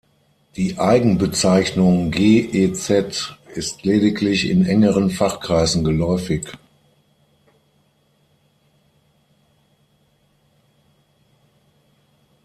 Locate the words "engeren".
4.65-5.11